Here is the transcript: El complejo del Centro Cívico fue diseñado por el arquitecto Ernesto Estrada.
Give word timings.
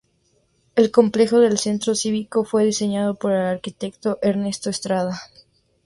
El 0.75 0.89
complejo 0.89 1.39
del 1.39 1.59
Centro 1.59 1.93
Cívico 1.93 2.43
fue 2.43 2.65
diseñado 2.65 3.13
por 3.13 3.33
el 3.33 3.41
arquitecto 3.45 4.17
Ernesto 4.23 4.71
Estrada. 4.71 5.21